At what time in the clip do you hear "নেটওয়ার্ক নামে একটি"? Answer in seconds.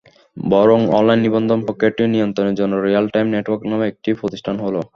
3.29-4.09